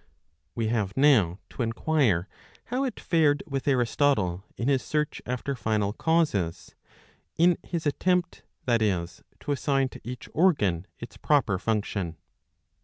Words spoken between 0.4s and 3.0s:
We have now to enquire how it